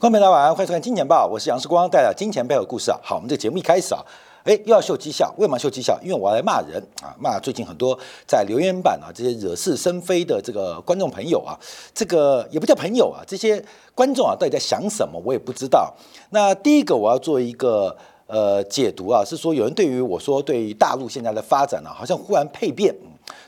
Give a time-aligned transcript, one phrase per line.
[0.00, 2.98] 朋友们，大家晚上欢迎收看《金钱报》，我是杨世光，带来金钱背后的故事啊。
[3.02, 4.00] 好，我们这个节目一开始啊，
[4.44, 6.00] 哎，又要秀绩效，为什么秀绩效？
[6.02, 11.52] 因为我要来骂人啊，骂最近很多在留言板啊这些惹是生非的这个观众朋友啊，
[11.92, 13.62] 这个也不叫朋友啊，这些
[13.94, 15.94] 观众啊到底在想什么，我也不知道。
[16.30, 17.94] 那第一个我要做一个
[18.26, 22.94] 呃解读啊，是说有人对于我说对于大陆现在的发展呢，好像忽然蜕变。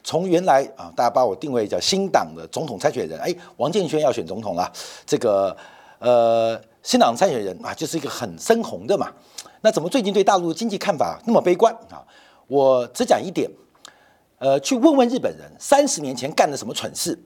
[0.05, 4.71] 从原来啊，大家把我定位叫新党的总统参选人，哎，王建轩要选总统了，
[5.07, 5.57] 这个
[6.03, 9.09] 呃新党参选人啊，就是一个很深红的嘛。
[9.61, 12.03] 那怎么最近对大陆经济看法那么悲观啊？
[12.49, 13.49] 我只讲一点，
[14.39, 17.17] 呃，去问问日本人三十年前干了什么蠢事，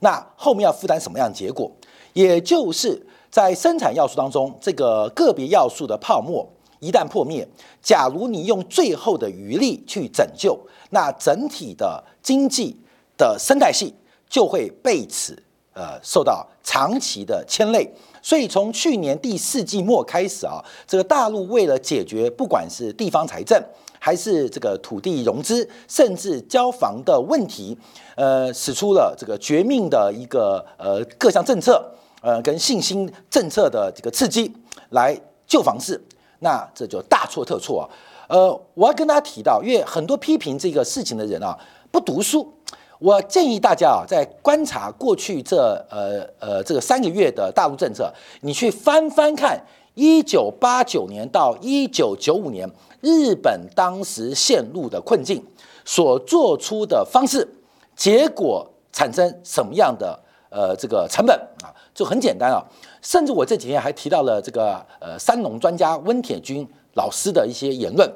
[0.00, 1.70] 那后面要负担什么样的结果？
[2.12, 6.44] 也就是在生产要素当中，这个个别要素的泡沫
[6.80, 7.46] 一旦破灭，
[7.80, 10.58] 假如你用最后的余力去拯救。
[10.90, 12.76] 那整体的经济
[13.16, 13.94] 的生态系
[14.28, 15.40] 就会被此
[15.76, 17.86] 呃受到长期的牵累，
[18.22, 23.62] 所以从去年第四季末开始啊，这个大陆为了解决不管是地方财政
[24.00, 27.76] 还是这个土地融资，甚至交房的问题，
[28.14, 31.84] 呃，使出了这个绝命的一个呃各项政策，
[32.22, 34.50] 呃，跟信心政策的这个刺激
[34.90, 35.14] 来
[35.46, 36.02] 救房市，
[36.38, 37.84] 那这就大错特错啊。
[38.28, 41.58] 呃，我要跟大家提到，因为很多批评这个事情的人啊，
[41.90, 42.55] 不读书。
[42.98, 45.56] 我建议大家啊，在观察过去这
[45.90, 49.60] 呃呃这个三个月的大陆政策，你去翻翻看
[49.94, 52.68] 一九八九年到一九九五年
[53.00, 55.44] 日本当时陷入的困境
[55.84, 57.46] 所做出的方式，
[57.94, 60.18] 结果产生什么样的
[60.50, 62.64] 呃这个成本啊，就很简单啊。
[63.02, 66.66] 甚至我这几天还提到了这个呃三农专家温铁军。
[66.96, 68.10] 老师的一些言论，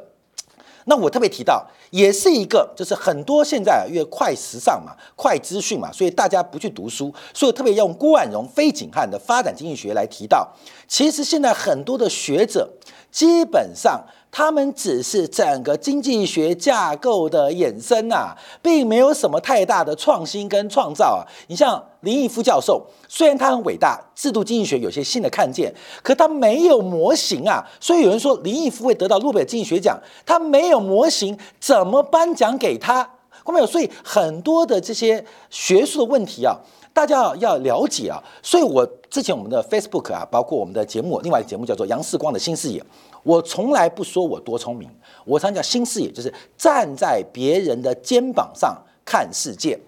[0.85, 10.49] 那我特别提到，也是一个，就是很多现在因为快时尚嘛，快资讯嘛，所以大家不去读书，所以特别用郭婉容、非景汉的发展经济学来提到，
[10.89, 12.69] 其实现在很多的学者
[13.11, 14.05] 基本上。
[14.33, 21.27] 他们只是整个经济学架构的衍生啊，并没有什么太大的创新跟创造啊。
[21.49, 27.65] 你像林毅夫教授，虽然他很伟大，制度经济学有些新的看见，可他没有模型啊。
[27.81, 33.03] 所以有人说林毅夫会得到诺贝尔经济学奖，他没有模型，怎么颁奖给他？
[33.45, 33.67] 看没有？
[33.67, 36.57] 所以很多的这些学术的问题啊，
[36.93, 38.23] 大家要了解啊。
[38.43, 42.81] 所以我之前我们的 Facebook 啊，包括我们的节目，另外一个节目叫做杨世光的新视野。
[43.23, 44.89] 我从来不说我多聪明，
[45.25, 49.79] 我常讲新视野，就是站在别人的肩膀上看世界。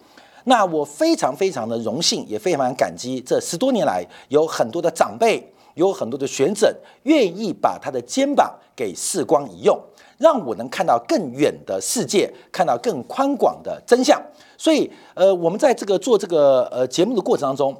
[0.44, 9.80] 那我非常非常的荣幸，也非常感激这十多年来有很多的长辈，有很多的学者愿意把他的肩膀给世光一用，
[10.18, 14.20] 让我能看到更远的世界，看到更宽广的真相。
[14.58, 17.74] 所以，呃，我们在这个做这个呃节目的过程当中，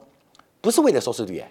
[0.61, 1.43] 不是为了收视率。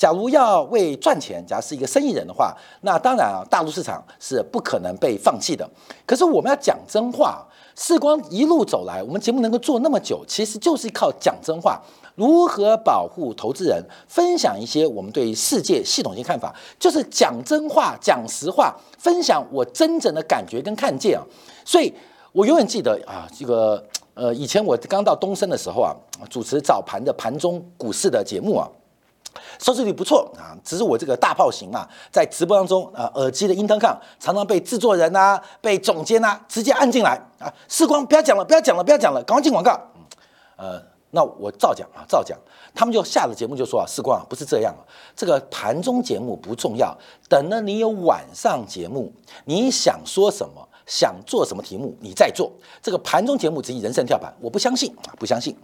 [0.00, 5.68] 假如要为赚钱，假如是一个生意人的话，那当然啊，大陆市场是不可能被放弃的。
[6.06, 7.46] 可是我们要讲真话，
[7.76, 11.78] 时光一路走来，我们节目能够做那么久，其实就是靠讲真话。
[12.14, 13.84] 如何保护投资人？
[14.08, 21.22] 分享一些我们对世界系统性看法，就是讲真话、讲实话，分享我真正的感觉跟看见啊。
[21.62, 21.92] 所以
[22.32, 23.84] 我永远记得啊，这个
[24.14, 25.94] 呃，以前我刚到东升的时候啊，
[26.30, 28.66] 主持早盘的盘中股市的节目啊。
[29.58, 37.52] 收视率不错啊，只是我这个大炮型啊，在直播当中啊，耳机的 intercom 常常被制作人呐、被总监呐直接按进来啊。
[37.68, 39.78] 时光不要讲了，不要讲了，不要讲了，赶快进广告。
[40.56, 40.80] 呃，
[41.10, 42.38] 那我照讲啊，照讲。
[42.72, 44.72] 他们就下了节目就说啊，时光啊不是这样，
[45.16, 46.96] 这个盘中节目不重要，
[47.28, 49.12] 等了你有晚上节目，
[49.44, 52.52] 你想说什么，想做什么题目，你再做。
[52.80, 55.56] 这个盘中节目只以人生跳板，我不相信啊，不相信。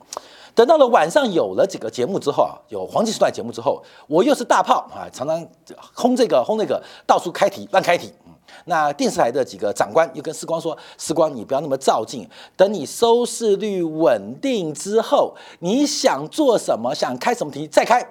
[0.56, 5.46] 等到了晚上有了几个节目之后啊，有黄金时段节目之后，我又是大炮啊，常常
[5.94, 8.10] 轰这个轰那个，到处开题乱开题。
[8.64, 12.26] 那电视台的几个长官又跟时光说：“时光，你不要那么照进，
[12.56, 18.02] 等你收视率稳定之后，你想做什么，想开什么题再开。”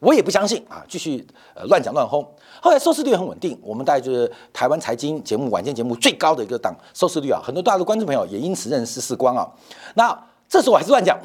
[0.00, 2.24] 我也不相信啊，继续呃乱讲乱轰。
[2.60, 9.48] 后来收视率很稳定，我们大概就是台湾财经节目晚间节目最高的一个档收视率啊，很多大陆观众朋友也因此认识时光啊。
[9.94, 10.16] 那
[10.48, 11.18] 这时候我还是乱讲。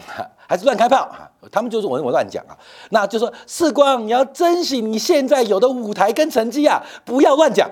[0.53, 1.27] 还是乱开炮啊！
[1.51, 2.53] 他们就是我我乱讲啊，
[2.91, 7.67] 那就说世光，你要珍惜你现在有的舞台跟成绩啊，不要乱讲。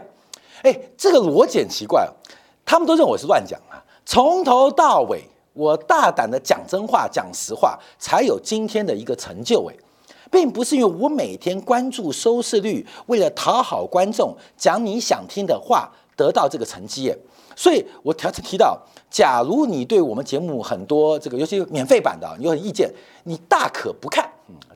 [0.64, 2.10] 哎，这个逻辑很奇怪，
[2.66, 3.78] 他们都认为我是乱讲啊。
[4.04, 5.22] 从头到尾，
[5.54, 9.64] 我大胆的讲真话、讲实话，才有今天的一个成就。
[9.70, 9.76] 哎，
[10.32, 17.16] 并不是因为我每天关注收视率，为了讨好观众，讲你想听的话，得到这个成绩。
[17.62, 18.76] 所以我提提到。
[19.12, 22.90] 假如你对我们节目很多这个，尤其免费版的，你有意见，
[23.26, 24.26] 你大可不看，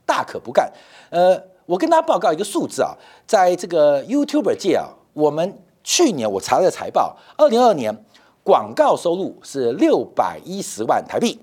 [0.05, 0.69] 大可不看。
[1.09, 2.91] 呃，我跟大家报告一个数字啊，
[3.25, 8.03] 在这个 YouTube 界啊，我们去年我查了财报，二零二二年
[8.43, 11.39] 广告收入是六百一十万台币。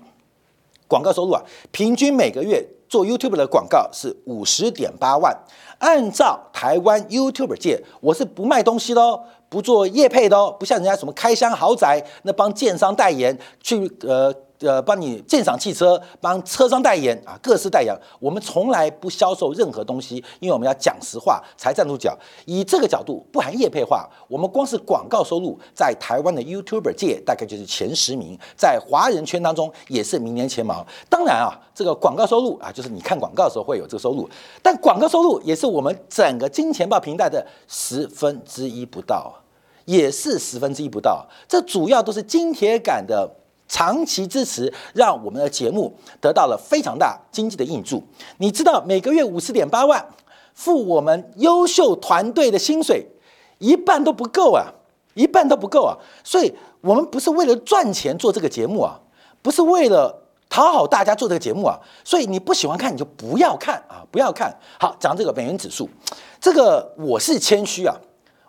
[0.87, 1.41] 广告收入啊，
[1.71, 5.35] 平均每个月做 YouTube 的广告是五十点八万。
[5.79, 9.23] 按照台湾 YouTube 界，我是不卖东西的哦，
[9.53, 14.33] 不做业配的哦，不像人家什么开箱豪宅，那帮建商代言去呃。
[14.59, 17.93] 呃，帮你鉴赏汽车，帮车商代言啊，各式代言。
[18.17, 22.17] 我们从来不销售任何东西，因为我们要讲实话才站住脚。
[22.45, 30.85] 以这个角度，不含业配化，我们光是广告收入，在台湾的 YouTuber 界大概就是前十名，在华人圈当中也是名列前茅。
[31.09, 34.29] 当然啊，这个广告收入啊，就是你看广告的时候会有这个收入，
[34.61, 39.33] 但广告收入也是我们整个金钱豹平台的十分之一不到，
[39.85, 41.27] 也是十分之一不到。
[41.47, 43.29] 这主要都是金铁杆的。
[43.65, 45.91] 长期支持，让我们的节目
[46.21, 48.03] 得到了非常大经济的应助。
[48.37, 50.05] 你知道，每个月五十点八万，
[50.53, 53.07] 付我们优秀团队的薪水，
[53.57, 54.67] 一半都不够啊，
[55.15, 55.97] 一半都不够啊。
[56.23, 58.99] 所以，我们不是为了赚钱做这个节目啊，
[59.41, 61.79] 不是为了讨好大家做这个节目啊。
[62.03, 64.55] 所以，你不喜欢看，你就不要看啊，不要看。
[64.79, 65.89] 好，讲这个美元指数，
[66.39, 67.95] 这个我是谦虚啊，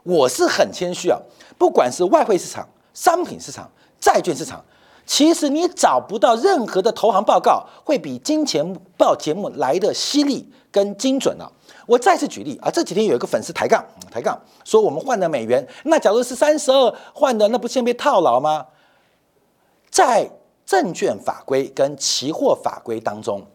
[0.04, 1.18] 我是很谦虚啊。
[1.58, 3.68] 不管是外汇市场、商品市场、
[4.00, 4.64] 债券市场。
[5.06, 8.64] 其实你找不到任何的投行报告会比金钱
[8.96, 11.52] 报节目来的犀利跟精准了。
[11.86, 18.66] 我再次举例啊，这几天有一个粉丝抬杠，抬杠说我们换的美元，那假如是三十二换的，那不先被套牢吗？
[19.90, 20.30] 在
[20.64, 23.46] 证券法规跟期货法规当中，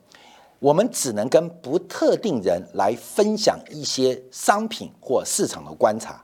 [0.59, 6.23] 我们只能跟不特定人来分享一些商品或市场的观察，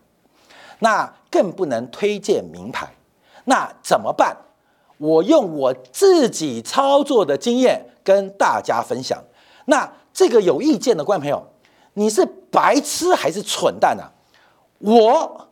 [0.79, 2.87] 那更不能推荐名牌。
[3.45, 4.35] 那怎么办？
[4.97, 9.21] 我用我自己操作的经验跟大家分享。
[9.65, 11.45] 那这个有意见的观众朋友，
[11.95, 14.11] 你是白痴还是蠢蛋啊？
[14.79, 15.49] 我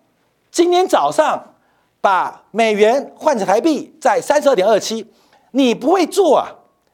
[0.49, 1.55] 今天早上
[1.99, 5.11] 把美元换成台币在三十二点二七，
[5.51, 6.47] 你不会做啊？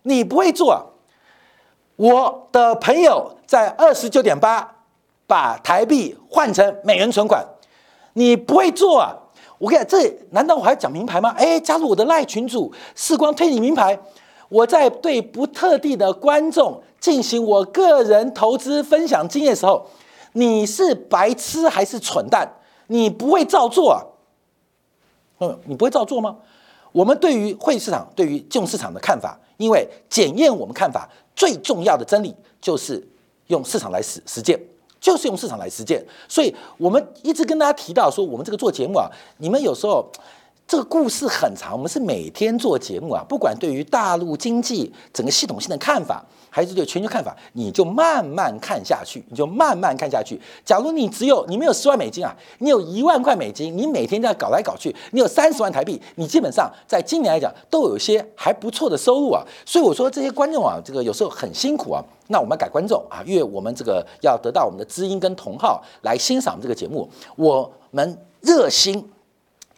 [0.03, 0.81] 你不会做啊？
[1.97, 4.75] 我的朋友在二十九点八
[5.27, 7.45] 把台币换成美元存款，
[8.13, 9.15] 你不会做啊？
[9.57, 11.33] 我跟你讲，这难道我还要讲名牌吗？
[11.37, 13.99] 哎，加入我的赖群主，视光推你名牌。
[14.47, 19.85] 我在对不特定的观众进行我个人投资分享经验的时候，
[20.33, 22.51] 你是白痴还是蠢蛋？
[22.87, 24.01] 你不会照做啊？
[25.39, 26.37] 嗯，你不会照做吗？
[26.91, 33.07] 我们对于会市场、对于金融市场的看法，因为检验我们看法最重要的真理，就是
[33.47, 34.59] 用市场来实实践。
[34.99, 40.05] 就是用市场来实践，所以我们一直跟大家提到说，我们这个做节目啊，你们有时候
[40.67, 46.23] 这个故事很长，我们是每天做节目啊，不管对于大陆经济整个系统性的看法。
[46.49, 50.39] 还是对全球看法，你就慢慢看下去，你就慢慢看下去。
[50.65, 59.43] 假如你只有你没有十万美金啊，你有一万块美金，你每天这样搞来搞去，你有三十万台币，你基本上在今年来讲都有一些还不错的收入啊。
[59.65, 62.03] 所以我说这些观众啊，这个有时候很辛苦啊。
[62.27, 69.09] 那我们改观众啊，因为我们这个要得到我们的知音跟同好来欣赏这个节目，我们热心、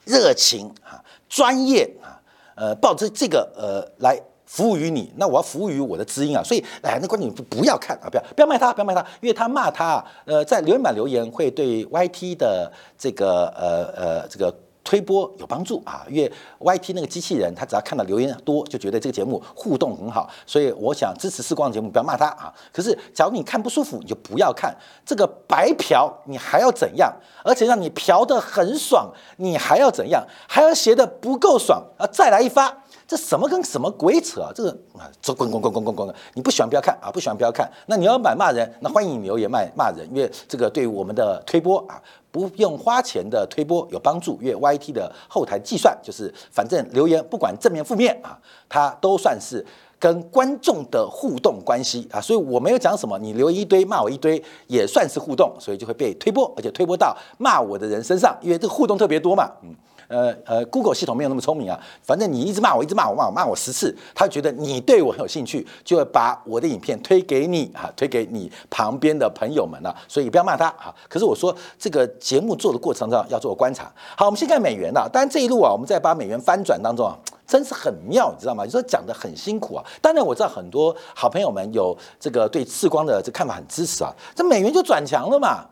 [0.06, 2.20] 热情啊、专业啊，
[2.56, 4.22] 呃，抱着这个呃来。
[4.52, 14.54] 服务于你，那我要服务于我的知音啊，所以哎，那观众不不要看啊，不要不要卖他，不要卖他，因为他骂他，呃，在留言板留言会对 YT 的这个呃呃这个
[14.84, 16.30] 推播有帮助啊，因为
[16.60, 22.54] YT 那个机器人，他只要看到留言多，就觉得这个节目互动很好，所以我想支持视光的节目，不要骂他啊。
[22.74, 27.10] 可是假如你看不舒服，你就不要看这个白嫖，你还要怎样？
[27.46, 30.22] 而且让你嫖得很爽，你还要怎样？
[30.46, 32.84] 还要写的不够爽啊，再来一发。
[33.12, 34.54] 这什么跟什么鬼扯啊！
[34.56, 36.16] 这个啊，这滚滚滚滚滚滚！
[36.34, 37.70] 你不喜欢不要看啊，不喜欢不要看。
[37.88, 42.02] 那你要买骂人，那欢迎你留言骂骂人，因为这个对我们的推播啊，
[42.32, 44.40] 不用花钱的推播有帮助。
[44.42, 48.40] 因为 YT 的后台计算就是，反正留言不管正面负面啊，
[48.70, 49.66] 它都算是
[50.00, 52.22] 跟观众的互动关系啊。
[52.22, 59.76] 所以我没有讲什么，你留一堆骂我一堆，也算是互动，所以就会被推播，而且推播到骂我的人身上，因为这个互动特别多嘛，嗯。
[60.12, 69.96] 呃呃，Google 系统没有那么聪明啊，反正你一直骂我，一直骂我，骂我骂我十次，他觉得你对我很有兴趣，就会把我的影片推给你啊，推给你旁边的朋友们了。
[70.10, 70.94] 所以不要骂他啊。
[71.08, 73.90] 可是我说这个节目做的过程中要做观察。
[74.18, 75.08] 好，我们先看美元啊。
[75.12, 77.16] 当然这一路啊，我们在把美元翻转当中啊，
[77.48, 78.66] 真是很妙，你知道吗？
[78.66, 79.86] 你说讲的很辛苦啊。
[80.02, 84.14] 当然我知道很多好朋友们有这个对赤光的这看法很支持啊。
[84.36, 85.66] 这美元就转强了嘛。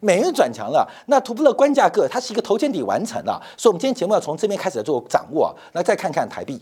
[0.00, 5.54] 美元转强了，那突破了关价个，它是一个头肩底完成了，所以我们今天节目要从这边开始做掌握。
[5.72, 6.60] 那再看看台币，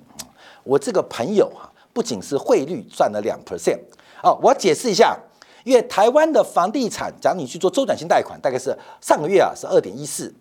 [0.64, 3.78] 我这个朋友啊，不仅是汇率赚了两 percent
[4.23, 5.16] 哦，我要解释一下，
[5.64, 10.35] 因因为台湾的房地产，假如你去做周转性贷款，大概是上个月啊是二点一四，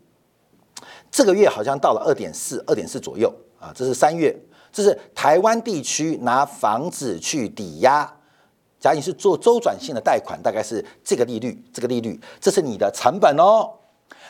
[1.11, 4.33] 这个月好像到了二点四，二点四左右啊，这是三月，
[4.71, 8.16] 这是台湾地区拿房子去抵押。
[8.79, 13.69] 假如你是做周转性的贷款，大概是这个利率，这个利率，这是你的成本哦。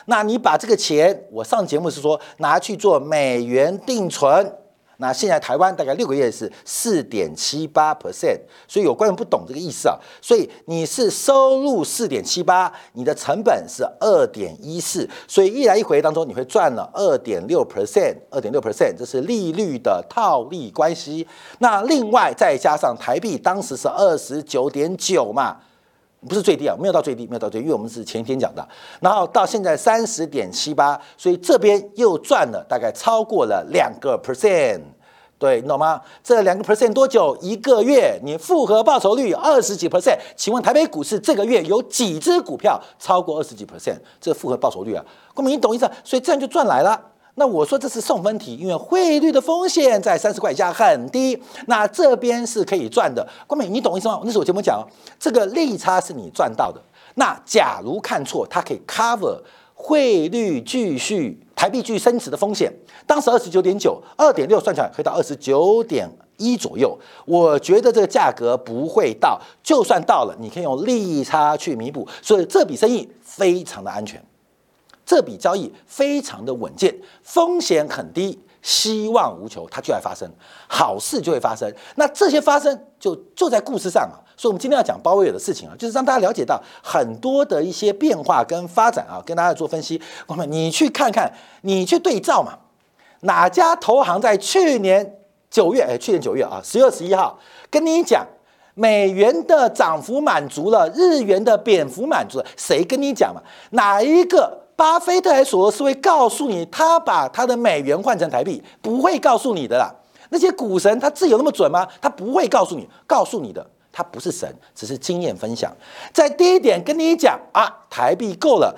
[0.06, 4.52] 那你把这个钱，我上节目是说拿去做美元定存。
[5.00, 9.96] 那现在台湾大概六个月是四点七八 percent，所以有观众不懂这个意思啊。
[10.20, 21.26] 所以你是收入四点七八，你的成本是二点一四，所以一来一回当中你会赚了二点六 percent，二点六 percent，这是利率的套利关系。
[21.60, 25.58] 那另外再加上台币当时是二十九点九嘛。
[26.26, 28.66] 不是最低啊，没有到最低，没有到最低，因为我们是前一天讲的。
[29.00, 34.80] 然后到现在三十点七八，所以这边又赚了大概超过了两个 percent，
[35.38, 36.00] 对，你懂吗？
[36.24, 37.36] 这两个 percent 多久？
[37.40, 40.18] 一个月，你复合报酬率二十几 percent。
[40.36, 43.98] 请问台北股市这个月有几只股票超过二十几 percent？
[44.20, 45.88] 这复合报酬率啊，公民你懂意思？
[46.02, 47.00] 所以这样就赚来了。
[47.38, 53.26] 那我说这是送分题，因为汇率的风险在三十块以下很低，那这边是可以赚的。
[53.46, 54.20] 光美，你懂意思吗？
[54.24, 54.84] 那是我节目讲，
[55.20, 56.80] 这个利差是你赚到的。
[57.14, 59.40] 那假如看错，它可以 cover
[59.72, 62.72] 汇率继续台币继续升值的风险。
[63.06, 66.98] 当时二十九点九，二点六算起来可以到二十九点一左右。
[67.24, 74.20] 我觉得这个价格不会到，就算到了，你可以用利差去弥补，所以这笔生意非常的安全。
[75.08, 80.30] 这笔交易非常的稳健，风险很低，希望无穷，它就会发生，
[80.66, 81.72] 好事就会发生。
[81.94, 89.98] 那这些发生就就在故事上啊，所以我们今天要讲鲍威尔的事情啊，就是让大家了解到很多的一些变化跟发展啊，跟大家做分析。
[90.26, 92.58] 我们你去看看，你去对照嘛，
[93.20, 97.38] 哪家投行在去年九月，哎，去年九月啊，十月二十一号
[97.70, 98.26] 跟你讲，
[98.74, 103.40] 美元的涨幅满足了，日元的贬幅满足了，谁跟你讲嘛？
[103.70, 104.67] 哪一个？
[104.78, 109.92] 巴菲特还索罗斯会告诉你，他把他的美元换成台币，不会告诉你的啦。
[110.28, 111.84] 那些股神他自有那么准吗？
[112.00, 115.76] 他不会告诉你，告诉你的他不是神，只是经验分享。
[116.12, 118.72] 在第一点跟你讲啊，台币够了，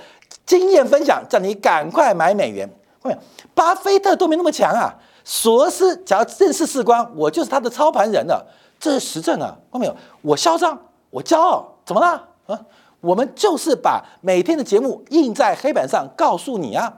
[0.47, 2.66] 经验分享叫你赶快买美元。
[3.02, 3.19] 后面
[3.54, 8.42] 巴菲特都没那么强啊，索罗斯只要认识事关，我就是他的操盘人了，
[8.78, 9.54] 这是实证啊。
[9.69, 10.78] 后面有我嚣张，
[11.11, 12.59] 我骄傲，怎么了啊？
[13.00, 16.92] 我们就是把每天的节目印在黑板上，告诉你啊。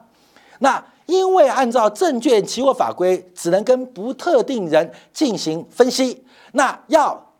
[0.58, 6.24] 那因为按照证券期货法规，只能跟不特定人进行分析。
[6.52, 7.32] 那要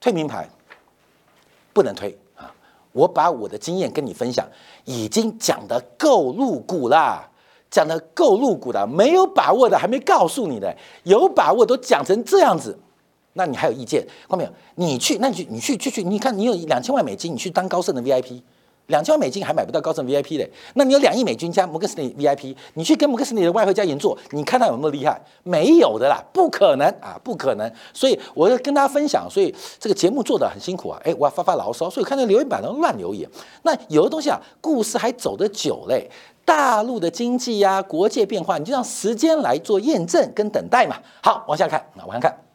[0.00, 0.48] 推名牌，
[1.72, 2.52] 不能推啊。
[2.92, 4.46] 我把我的经验跟你分享，
[4.84, 7.28] 已经讲得够露骨啦，
[7.70, 12.78] 讲的够露骨的，没有把握的还没告诉你的，有把握都讲成这样子。
[13.36, 14.04] 那你还有意见？
[14.28, 14.50] 看到没有？
[14.74, 18.40] 你去，那你去，你去，去去，你看，你有两千万美金，你去当高盛的 VIP，
[18.86, 20.50] 两千万美金还买不到高盛 VIP 嘞。
[20.74, 25.20] 那你有两亿美金加摩根士丹利 VIP，你去跟摩根士丹利的外汇加银做，你看他有没有厉害？
[25.42, 27.70] 没有的啦，不可能啊，不可能。
[27.92, 31.00] 所以我要跟大家分享，所以这个节目做的很辛苦啊。
[31.04, 33.28] 哎，我要发发牢骚，所以看到留言板都乱留言。
[33.62, 36.08] 那有的东西啊，故事还走得久嘞。
[36.44, 40.96] 大陆的经济呀，国界变化，你就让时间来做验证跟等待嘛。
[41.20, 42.45] 好，往下看，往下看。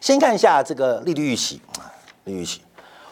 [0.00, 1.90] 先看一下这个利率预期啊，
[2.24, 2.60] 利率预期，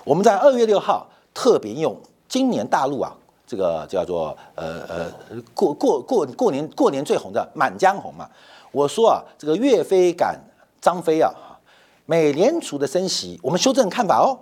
[0.04, 1.96] 我们在二月六号特别用
[2.28, 3.12] 今年大陆啊，
[3.46, 5.12] 这个叫做呃呃
[5.52, 8.28] 过过过过年过年最红的《满江红》嘛，
[8.70, 10.38] 我说啊，这个岳飞赶
[10.80, 11.32] 张飞啊，
[12.06, 14.38] 美联储的升息，我们修正看法哦，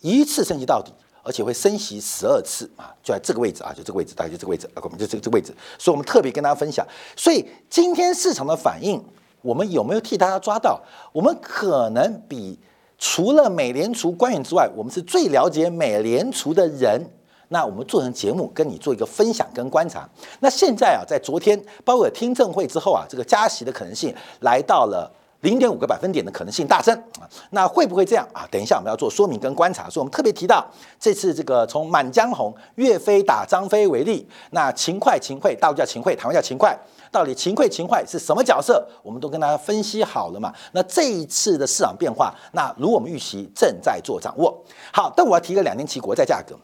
[0.00, 6.86] 一次升息到底，而且会升息十二次啊，就在这个位置啊，就这个位置，大概就这个位置啊，我们就这个这个位置，所以我们特别跟大家分享，
[7.16, 9.02] 所以今天市场的反应。
[9.48, 10.78] 我们有没有替大家抓到？
[11.10, 12.58] 我们可能比
[12.98, 17.02] 除了美联储官员之外，我们是最了解美联储的人。
[17.48, 20.06] 那我们做成节目，跟你做一个分享跟观察。
[20.40, 25.10] 那现在啊，在昨天包括听证会之后啊，这个加息的可能性来到了。
[25.42, 28.44] 零点五个百分点的可能性大增啊，那会不会这样啊？
[28.50, 30.66] 等一下我们要做说明跟观察，所以我们特别提到
[30.98, 36.76] 这次这个从《满江红》岳飞打张飞为例，那秦桧秦桧大陆叫秦桧，台湾叫秦桧，
[37.10, 38.86] 到底秦桧秦桧是什么角色？
[39.02, 40.52] 我们都跟大家分析好了嘛。
[40.72, 44.62] 那这一次的市场变化，那如我们预期正在做掌握。
[44.92, 46.56] 好，但我要提个两年期国债价格，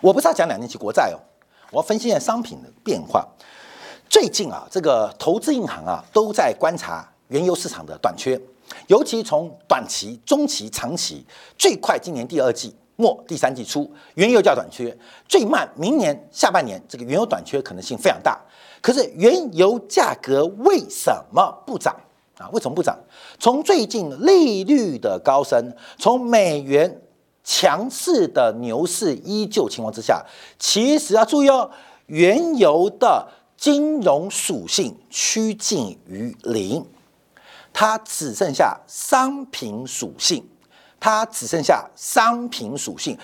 [0.00, 1.18] 我不是要讲两年期国债哦，
[1.70, 3.26] 我要分析一下商品的变化。
[4.08, 7.06] 最近啊，这个投资银行啊都在观察。
[7.28, 8.40] 原油市场的短缺，
[8.86, 11.26] 尤其从短期、中期、长期，
[11.58, 14.96] 最快今年第二季末、第三季初，原油价短缺；
[15.28, 18.40] 最慢明年下半年，这个原油短缺可能性非常大。
[18.80, 21.94] 可是原油价格为什么不涨
[22.38, 22.48] 啊？
[22.52, 22.98] 为什么不涨？
[23.38, 27.02] 从最近利率的高升，从美元
[27.42, 30.24] 强势的牛市依旧情况之下，
[30.58, 31.70] 其实要注意哦，
[32.06, 36.84] 原油的金融属性趋近于零，
[37.72, 40.46] 它只剩下商品属性，
[41.00, 43.16] 它只剩下商品属性。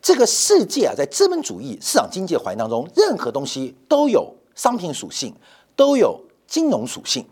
[0.00, 5.34] 这个世界啊，在资本主义市场经济的环境当中，任何东西都有商品属性，
[5.74, 7.26] 都有金融属性。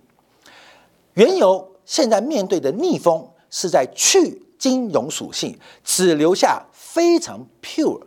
[1.14, 8.02] 原油现在面对的逆风是在去金融属性，只留下非常 pure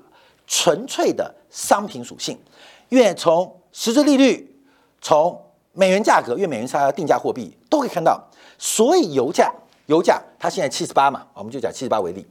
[0.45, 2.37] 纯粹的商品属性。
[2.89, 4.53] 因为从实质利率、
[4.99, 8.21] 从美元价格，因为美元是它定价货币，都可以看到，
[8.57, 9.49] 所以油价，
[9.85, 12.27] 油价它现在七十八嘛，我们就讲七十八为例，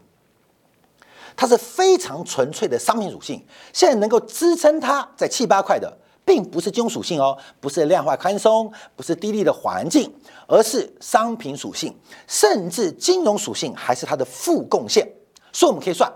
[1.35, 3.43] 它是非常纯粹的商品属性。
[3.73, 5.97] 现在能够支撑它在七八块的。
[6.25, 10.13] 并不是金融属性哦，不是量化宽松，不是低利的环境，
[10.47, 11.95] 而是商品属性，
[12.27, 15.07] 甚至金融属性还是它的负贡献。
[15.53, 16.11] 所以我们可以算，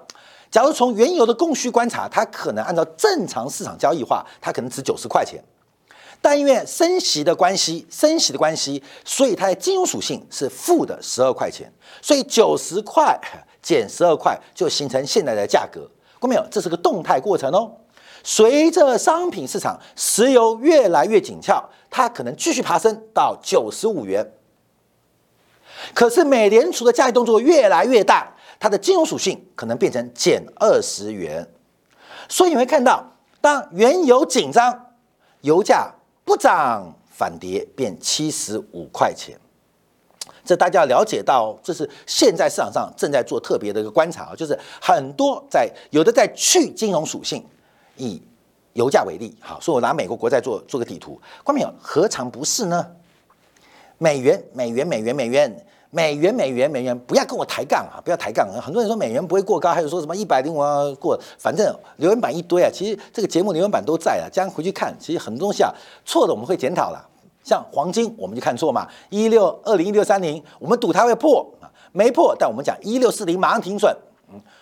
[0.50, 5.42] 假如从原油的供需观察，它可能按照正常市场交易化，它可能值九十块钱，
[6.22, 11.70] 但因为升息的关系，升息的关系，所以它的金融属性是负的十二块钱，
[12.00, 13.20] 所以九十块
[13.60, 15.86] 减十二块就形成现在的价格。
[16.18, 16.46] 过没有？
[16.50, 17.70] 这是个动态过程哦。
[18.28, 24.32] 随着商品市场石油越来越紧俏，它可能继续爬升到九十五元。
[25.94, 31.48] 可是美联储的加息动作越来越大，它的金融属性可能变成减二十元。
[32.28, 34.86] 所以你会看到，当原油紧张，
[35.42, 39.38] 油价不涨反跌，变七十五块钱。
[40.44, 47.46] 这大家要了解到，这是现在市场上正在做特别的一个观察啊，就是很多在有的在去金融属性。
[47.96, 48.20] 以
[48.74, 51.72] 油价为例，好，所以我拿美国国债做做个底图，关没有？
[51.80, 52.86] 何尝不是呢？
[53.98, 57.96] 美元，美元，美元，美元，美元，美元，美元，不要跟我抬杠啊！
[58.04, 58.60] 不要抬杠啊！
[58.60, 60.58] 很多人说美元不会过高，还有说什么一百零五
[60.96, 62.68] 过，反正留言板一堆啊。
[62.70, 65.72] 其实这个节目留言板都在啊，将回去看，其实很多东西啊
[66.04, 67.08] 错的我们会检讨了。
[67.42, 73.96] 像黄金，我们就看错嘛，一六二零一六三零，我们赌它会破啊，没破，但我们讲一六四零马上停损。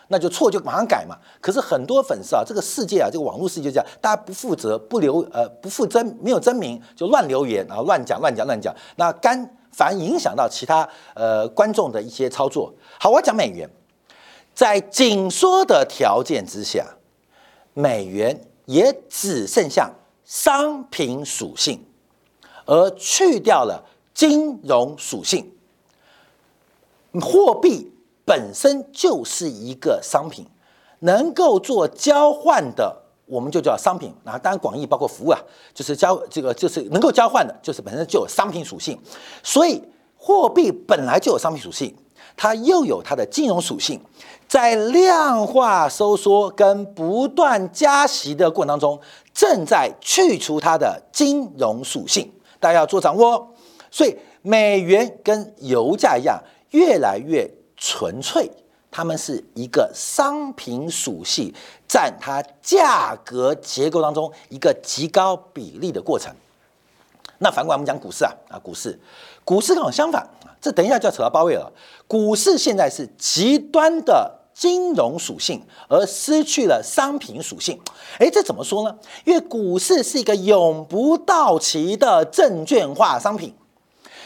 [0.08, 1.16] 那就错就马上改嘛。
[1.40, 9.38] 可是很多粉丝啊，这个世界啊，这个网络世界这样，大家不负责、不留呃不负真没有真名就乱留言啊，乱讲乱讲乱讲，那干
[9.72, 12.72] 反而影响到其他呃观众的一些操作。
[13.00, 13.68] 好，我讲美元，
[14.54, 16.86] 在紧缩的条件之下，
[17.72, 19.90] 美元也只剩下
[20.24, 21.84] 商品属性，
[22.66, 25.52] 而去掉了金融属性，
[27.20, 27.90] 货币。
[28.24, 30.46] 本身就是一个商品，
[31.00, 34.14] 能够做交换的，我们就叫商品。
[34.24, 35.38] 那当然广义包括服务啊，
[35.74, 38.98] 就是交这个就是能够交换的，就是本身就有商品属性。
[39.42, 39.82] 所以
[40.16, 41.94] 货币本来就有商品属性，
[42.36, 44.00] 它又有它的金融属性，
[44.48, 48.98] 在量化收缩跟不断加息的过程当中，
[49.34, 52.32] 正在去除它的金融属性。
[52.58, 53.54] 大家要做掌握。
[53.90, 57.48] 所以美元跟油价一样，越来越。
[57.86, 58.50] 纯粹，
[58.90, 61.52] 它们是一个商品属性
[61.86, 66.34] 占它价格结构当中一个极高比例的过程。
[67.40, 68.98] 那反过来我们讲股市啊啊，股市，
[69.44, 71.70] 股市刚好相反啊，这等一下就要扯到包位了。
[72.08, 77.78] 股市现在是极端的金融属性，而失去了商品属性。
[78.18, 78.96] 诶，这怎么说呢？
[79.26, 83.54] 因为股市是一个永不到期的证券化商品，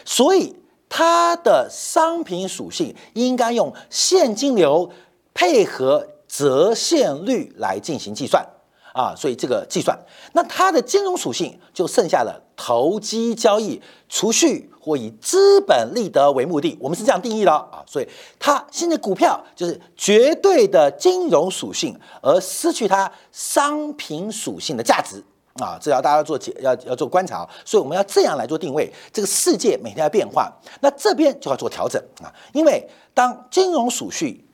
[0.04, 0.54] 所以。
[0.88, 4.90] 它的商品属性应该用现金流
[5.34, 8.46] 配合折现率来进行计算
[8.92, 9.96] 啊，所以这个计算，
[10.32, 25.22] 那它的金融属性就剩下了投机交易、储蓄或以资本利得为目的，我们是这样定义的啊，所以它现在股票就是绝对的金融属性，而失去它商品属性的价值。
[25.58, 28.92] 啊，这要大家做解，要要做观察，所以我们要这样来做定位。
[29.12, 32.32] 这个世界每天在变化，那这边就要做调整啊。
[32.52, 34.44] 因为当金融属性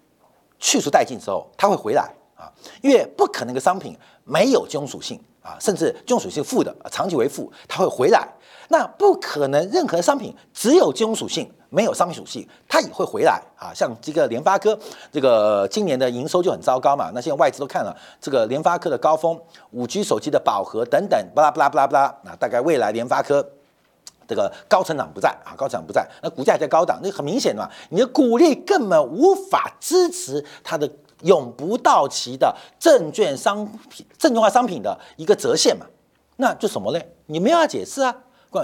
[0.58, 2.50] 去除殆尽之后，它会回来啊。
[2.82, 8.26] 因为不可能一个商品没有金融属性啊，甚至金融属性负的，长期为负，它会回来。
[8.68, 11.50] 那不可能任何商品只有金融属性。
[11.74, 13.74] 没有商品属性，它也会回来啊。
[13.74, 14.78] 像这个联发科，
[15.10, 17.10] 这个今年的营收就很糟糕嘛。
[17.12, 19.38] 那现在外资都看了这个联发科的高峰，
[19.72, 22.14] 五 G 手机的饱和等等，巴拉巴拉巴拉巴拉。
[22.22, 23.44] 那大概未来联发科
[24.28, 30.88] 这个高成长不在啊，高成长不在，那股价在高档，那很明显嘛，你的股利根本无法支持它的
[31.22, 35.84] 永不到期的证券商品、证券化商品的一个折现嘛。
[36.36, 37.14] 那就什么嘞？
[37.26, 38.14] 你没有要解释啊。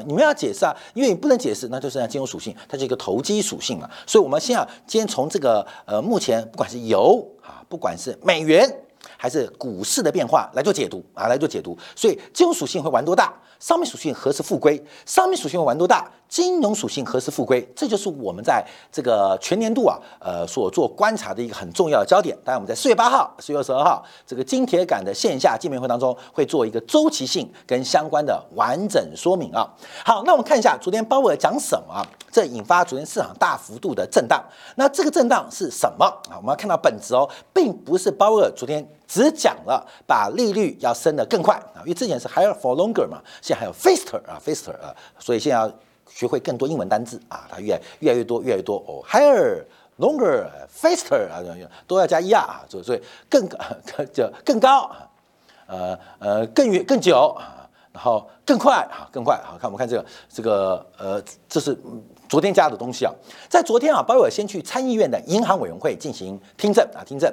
[0.06, 3.88] 你们要解释啊，因为你不能解释，那就是金融属性，它是一个投机属性嘛。
[4.06, 8.68] 所以，我们先要先从这个呃，目前不管是油啊，不管是美元
[9.16, 11.76] 还是股市的变化来做解读啊，来做解读。
[11.96, 13.32] 所以金融属性会玩多大？
[13.58, 14.82] 商品属性何时复归？
[15.06, 16.10] 商品属性会玩多大？
[16.30, 17.60] 金融属性何时复归？
[17.74, 22.34] 这就是我们在这个全年度啊，呃，所做观察的一个很重要的焦点。
[22.44, 29.68] 当然，我们在四月八号、四月二十二号这个金铁杆的线下见面会当中，会做一个周期性跟相关的完整说明啊。
[30.04, 34.40] 好，那我们看一下昨天鲍威尔讲什么，这引发昨天市场大幅度的震荡。
[34.76, 36.36] 那这个震荡是什么啊？
[36.36, 38.88] 我们要看到本质哦，并不是鲍威尔昨天。
[39.10, 45.72] 只讲了把利率要升得更快啊，因为之前是 higher for longer 嘛，现在还有 faster 啊，faster 啊，所以现在要
[46.10, 49.64] 学会更多英文单字啊，它越越来越多，越来越多哦，higher
[49.98, 51.40] longer faster 啊，
[51.86, 53.48] 都要加 er 啊，所以所以更
[54.12, 55.08] 就更高啊，
[55.66, 61.78] 呃呃更远更久啊，然后更快啊，更快好看我们看这个这个呃，这是
[62.28, 63.12] 昨天加的东西啊，
[63.48, 67.32] 在昨天啊，鲍威尔先去参议院的银行委员会进行听证啊，听证。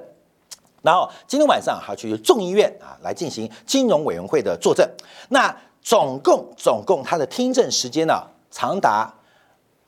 [0.84, 4.88] 然后今天晚上还去众议院啊来进行金融委员会的作证，
[5.30, 8.24] 那总共总共他的听证时间呢
[8.58, 9.14] 长达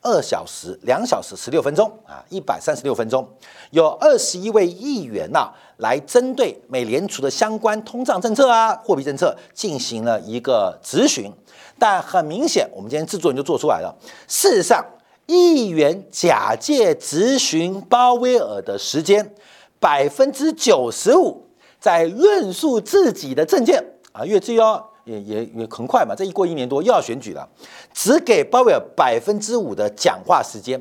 [0.00, 3.28] 二小时两小时十六分钟啊一百三十六分钟，
[3.72, 11.32] 有二十一位议员呐来针对美联储的相关通胀政策啊货币政策进行了一个质询，
[11.80, 13.92] 但很明显我们今天制作人就做出来了，
[14.28, 14.84] 事实上
[15.26, 19.34] 议员假借质询鲍威尔的时间。
[19.80, 21.48] 百分之九十五
[21.80, 27.48] 在论述自己的政见啊，因为这要也也也很快嘛，这一过一年多又要选举了，
[27.92, 30.80] 只给鲍威尔百分之五的讲话时间，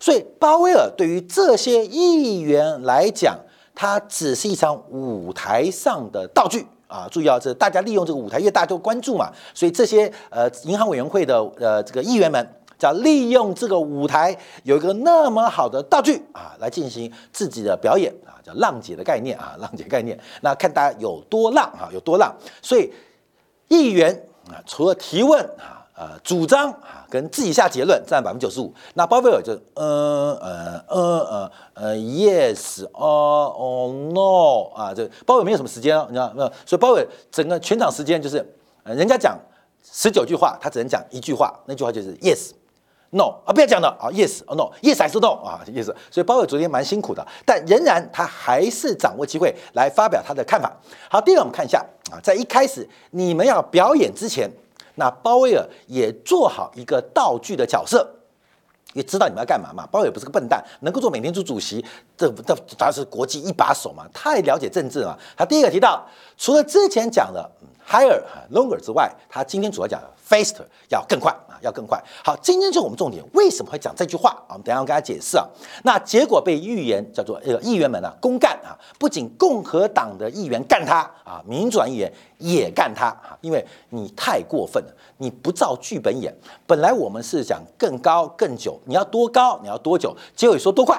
[0.00, 3.38] 所以鲍威尔对于这些议员来讲，
[3.74, 7.06] 他只是一场舞台上的道具啊。
[7.10, 12.46] 注意啊，这大家利用这个舞台，因为大家都关注嘛，所以这些呃银行委员会的呃这个议员们。
[12.80, 20.18] 叫利用这个舞台有一个那么好的道具啊，来进行自己的表演啊，叫浪姐的概念啊，浪姐概念。
[20.40, 22.34] 那看大家有多浪啊，有多浪。
[22.62, 22.90] 所以
[23.70, 24.12] 议员
[24.48, 28.74] 啊，除了提问啊，呃，主张啊，跟自己下结论占百分之九十五。
[28.94, 36.52] 那鲍威尔就嗯呃呃呃呃，yes 哦哦 no 啊，这鲍威尔没有什么时间哦，你知道没有？
[36.66, 38.44] 所以鲍威尔整个全场时间就是，
[38.84, 39.38] 人家讲
[39.84, 42.50] 十九句话，他只能讲一句话，那句话就是 yes。
[43.10, 45.86] No 啊，不要讲了啊，yes 哦 no，yes 还是 no 啊，yes。
[46.10, 50.72] 所以鲍威尔昨天蛮辛苦的，但仍然他还是掌握机会来发表他的看法。
[51.10, 54.50] 好，第二个我们看一下啊，在一开始你们要表演之前，
[54.94, 58.08] 那鲍威尔也做好一个道具的角色，
[58.92, 59.86] 也知道你们要干嘛嘛。
[59.90, 61.84] 鲍威尔不是个笨蛋，能够做美联储主席，
[62.16, 65.18] 这这当然是国际一把手嘛，太了解政治了。
[65.36, 67.50] 他第一个提到，除了之前讲的
[67.90, 68.22] higher
[68.52, 71.58] longer 之外，他今天主要讲 faster 要更快啊。
[71.62, 72.02] 要更快。
[72.24, 74.52] 好，今天就我们重点，为什么会讲这句话啊？
[74.52, 75.46] 我们等下要跟大家解释啊。
[75.84, 86.34] 那结果被预言叫做呃议员们呢公干啊，不仅共和党的议员干他啊，民主党议员也干他啊，因为你太过分了，你不照剧本演。
[86.66, 90.98] 本来我们是讲更高更久，你要多高，你要多久，结果说多快。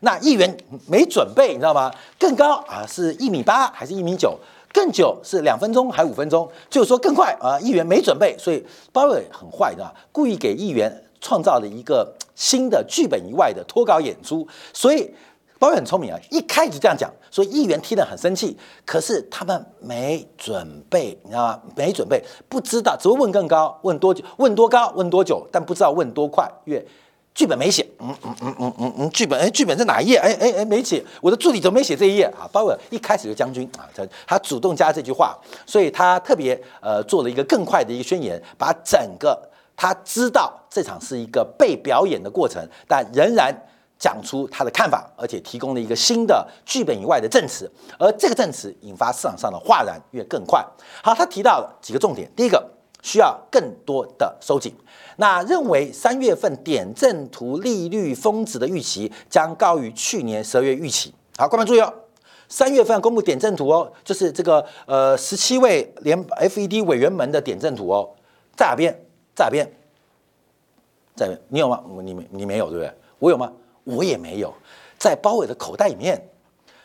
[0.00, 0.56] 那议员
[0.88, 1.88] 没准备，你知道吗？
[2.18, 4.36] 更高啊，是一米八还是一米九？
[4.74, 7.58] 更久是两分钟还五分钟，就是说更快啊！
[7.60, 14.46] 议员没准备，所以鲍威尔很坏的，故意给议员创造了一个新的剧本以外的脱稿演出。
[14.72, 15.14] 所以
[15.60, 18.58] 鲍威尔很聪明啊，一开始这样讲，所以议员听得很生气。
[18.84, 21.62] 可是他们没准备，你知道吗？
[21.76, 26.84] 没准备，不知道只会问更高，问多久，问多高，问多久，但不知道问多快，因为。
[27.34, 30.18] 剧本没写，嗯嗯嗯嗯嗯嗯，剧本哎，剧本在哪一页？
[30.18, 32.48] 哎哎哎，没写，我的助理怎么没写这一页啊？
[32.52, 39.36] 鲍威尔一开始就将军啊，他他主动加这句话，所以他特别呃做了一个更快的一个宣言，把整个
[39.76, 43.52] 他知道这场是一个被表演的过程，但仍然
[43.98, 47.68] 讲出他的看法，而且提供了一个新的剧本以外的证词，
[47.98, 50.64] 而这个证词引发市场上的哗然，越更快。
[51.02, 52.64] 好，他提到了几个重点，第一个
[53.04, 54.74] 需要更多的收紧。
[55.18, 61.14] 那认为三月份点阵图利率峰值的预期将高于去年十二月预期。
[61.36, 61.92] 好，观众注意哦，
[62.48, 68.08] 三月份公布点阵图哦，就是这个呃十七位联 FED 委员们的点阵图哦，
[68.56, 68.92] 在哪边？
[69.36, 69.72] 在哪边？
[71.14, 71.84] 在你有吗？
[72.02, 72.92] 你没你没有对不对？
[73.18, 73.52] 我有吗？
[73.84, 74.52] 我也没有，
[74.98, 76.30] 在包伟的口袋里面，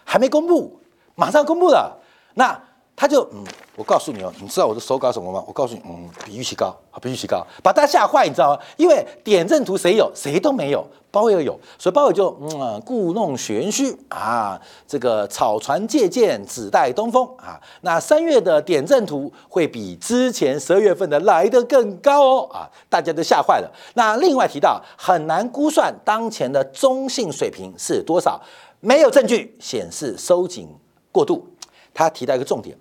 [0.03, 0.79] 还没公布，
[1.15, 1.97] 马上公布了。
[2.33, 2.61] 那。
[3.01, 3.41] 他就嗯，
[3.79, 5.41] 我告诉你哦，你知道我的手稿什么吗？
[5.47, 8.61] 我告诉你，嗯，比预期高，比预期高，把大家吓坏，你知道吗？
[8.75, 17.57] 因为点阵图谁有，谁都没有，鲍威尔有，所以鲍威尔就嗯，故弄玄虚啊，这个草船借箭，只待东风啊。
[17.79, 23.71] 那三月的点阵图会比之前十二月份的来得更高哦啊，大家都吓坏了。
[23.93, 28.37] 那另外提到很难估算当前的中性水平是多少。
[28.81, 30.67] 没有证据显示收紧
[31.13, 31.47] 过度。
[31.93, 32.77] 他提到一个重点：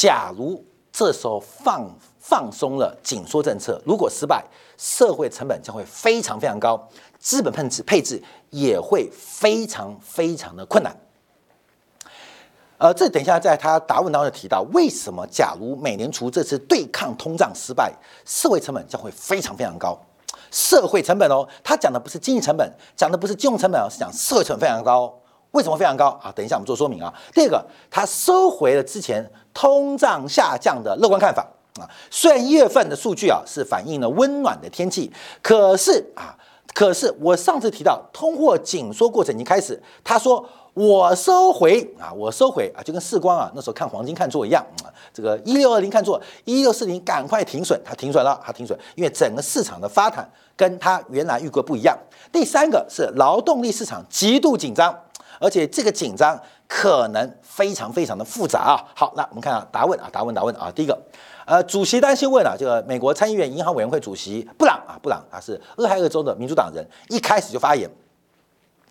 [0.00, 4.44] 假如这时候放放松了紧缩政策，如果失败，
[4.76, 10.96] 社会成本将会非常非常高，资本配置配置也会非常非常的困难。
[12.76, 17.92] 呃，这等一下在他答问当中提到，为什么假如美联储这次对抗通胀失败，
[18.24, 20.00] 社会成本将会非常非常高？
[20.52, 25.12] 社会成本哦，他讲的不是经济成本，讲的不是金融成本，是讲社会成本非常高。
[25.52, 26.32] 为什么非常高啊？
[26.34, 27.12] 等一下我们做说明啊。
[27.32, 31.46] 第二个，他收回了之前通胀下降的乐观看法
[31.80, 31.88] 啊。
[32.10, 36.36] 虽然一月份的数据啊是反映了温暖的天气，可是啊，
[36.74, 40.46] 可是我上次提到通货紧缩过程已经开始，他说。
[40.74, 44.86] 我收回啊，我收回啊，就跟世光啊那时候看黄金看错一样啊。
[45.12, 51.98] 这个一六二零看错，一六四零赶快停损，它停损了，它停损，因为整个市场的发展跟它原来预估不一样。
[52.30, 54.96] 第三个是劳动力市场极度紧张，
[55.40, 58.84] 而且这个紧张可能非常非常的复杂啊。
[58.94, 60.98] 好，那我们看啊，答问啊，答问答问啊，第一个，
[61.46, 67.90] 呃，主席担心问了，这个美国参议院银行委员会主席布朗啊，布朗他是俄亥俄州的民主党人，一开始就发言。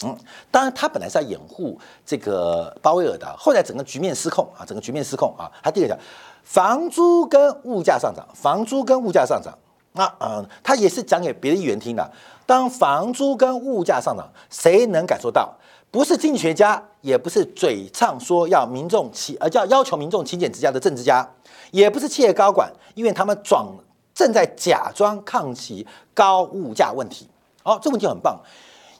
[0.04, 0.16] 嗯，
[0.52, 5.50] 当然，他本来是要掩护这个鲍威尔的，后来整个局面失控啊，整个局面失控啊。
[5.64, 6.00] 他第二个讲，
[6.44, 9.58] 房租跟物价上涨，房租跟物价上涨，
[9.94, 12.08] 那嗯，他也是讲给别的议员听的。
[12.46, 15.52] 当房租跟物价上涨，谁能感受到？
[15.89, 21.28] 不是经济学家，也不是嘴唱说要民众起，呃，叫要求民众勤俭持家的政治家，
[21.71, 23.73] 也不是企业高管，因为他们装
[24.13, 27.28] 正在假装抗击高物价问题。
[27.63, 28.39] 好，这个问题很棒。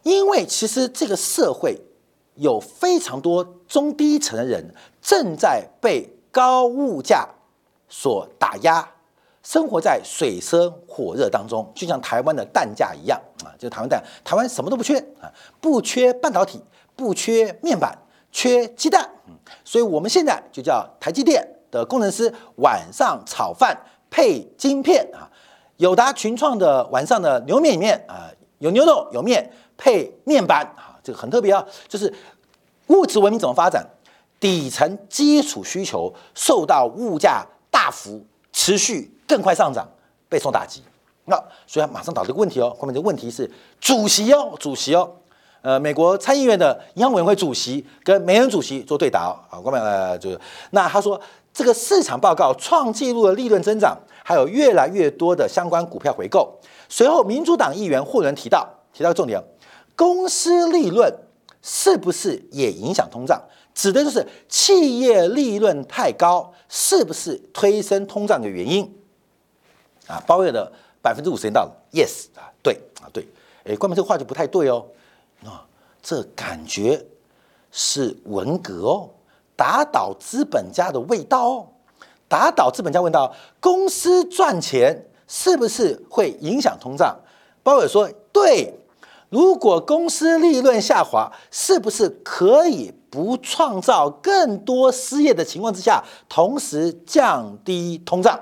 [0.04, 1.78] 因为其实这个社会
[2.36, 7.28] 有非常多中低层的人正在被高物价
[7.90, 8.90] 所打压，
[9.44, 16.64] 生活在水深火热当中，就像台湾的蛋价一样啊，就是台湾蛋，台湾什么都不缺啊，不缺半导体，
[16.96, 17.98] 不缺面板，
[18.32, 23.78] 缺鸡蛋，嗯所以我们现在就叫台积电的工程师晚上炒饭
[24.10, 25.30] 配晶片啊，
[25.78, 29.52] 友达群创的晚上的牛面里面啊有牛肉有面。
[29.80, 32.12] 配面板啊，这个很特别啊，就是
[32.88, 33.86] 物质文明怎么发展，
[34.40, 39.88] 底层基础需求受到物价大幅持续更快上涨
[40.28, 40.82] 被受打击。
[41.28, 45.10] 那所以马上导这个问题哦，后面的问题是主席哦，主席哦，
[45.62, 50.40] 呃，美国参议院的银行委员会主席跟美联主席做对答啊，后面呃就是
[50.72, 51.20] 那他说
[51.54, 56.58] 这个市场报告创纪录的利润增长，还有越来越多的相关股票回购。
[56.90, 59.42] 随后民主党议员霍伦提到提到重点。
[59.96, 61.12] 公司利润
[61.64, 63.42] 是不是也影响通胀？
[63.74, 68.96] 指的就是企业利润太高，是不是推升通胀的原因？
[70.06, 73.28] 啊，包月的百分之五十到了，yes 啊，对啊，对，
[73.66, 74.86] 哎，关门这个话就不太对哦，
[75.44, 75.66] 啊，
[76.02, 77.06] 这感觉
[77.72, 79.10] 是文革哦，
[79.56, 81.68] 打倒资本家的味道哦，
[82.28, 87.18] 打倒资本家问道，公司赚钱是不是会影响通胀？
[87.64, 88.74] 包伟说对。
[89.30, 98.40] 如果公司利润下滑，是不是可以不创造更多失业的情况之下，同时降低通胀？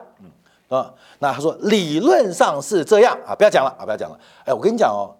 [0.67, 4.19] 啊，那他说理论上是这样啊，不要讲了啊，不要讲了。
[4.45, 5.13] 哎，我跟你讲哦，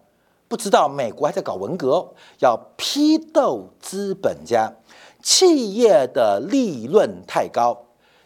[0.48, 2.08] 不知道美国还在搞文革哦，
[2.40, 4.74] 要批斗资本家，
[5.22, 7.78] 企业的利润太高。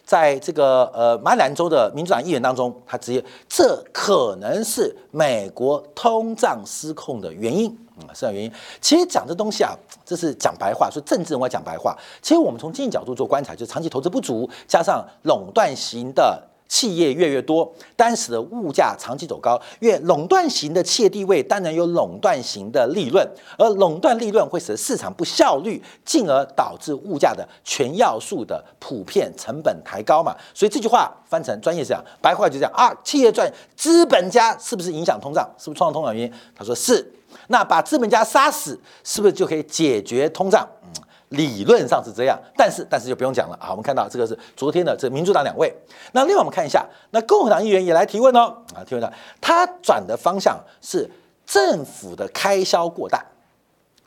[0.05, 8.51] 在这个呃马里兰州的民主党议员当中，他直接这可能是美国通胀失控的原因，嗯，是原因。
[8.81, 11.95] 其实讲这东西啊，这是讲白话，说政治人物讲白话。
[12.21, 16.48] 其实我们从经济角度做观察，就是长期投资不足，加上垄断型的。
[16.69, 19.59] 企业越越多，但使得物价长期走高。
[19.79, 23.27] 越垄断型的企业地位，当然有垄断型的利润，
[23.57, 30.33] 而垄断利润会使得市场不效率，进而导致物价的全要素的普遍成本抬高嘛。
[30.53, 35.49] 所以这句话翻成专业讲，白话就讲啊，企业赚，资本家是不是影响通胀？
[35.57, 36.33] 是不是创造通胀原因？
[36.55, 37.13] 他说是。
[37.47, 40.67] 那把资本家杀死，是不是就可以解决通胀？
[40.83, 41.03] 嗯。
[41.29, 43.69] 理论上是这样，但是但是就不用讲了啊。
[43.69, 45.71] 我们看到这个是昨天的这民主党两位，
[46.11, 51.09] 那另外我们看一下，那共和党议员也来提问哦啊，提问的他转的方向是
[51.45, 53.23] 政府的开销过大，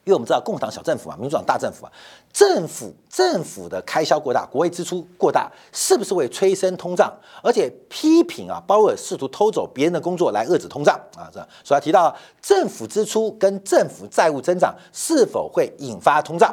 [0.05, 1.93] 因为我们知道共和党小政府啊，民主党大政府啊，
[2.33, 7.13] 政府政府的开销过大，国会支出过大，是不是会催生通胀？
[7.41, 16.53] 而且批评啊，鲍威尔试图偷走别人的工作来遏制通胀啊，这样，所以他提到政府支出跟政府债务增长是否会引发通胀？